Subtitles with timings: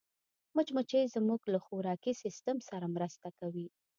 [0.55, 3.67] مچمچۍ زموږ له خوراکي سیسټم سره مرسته کوي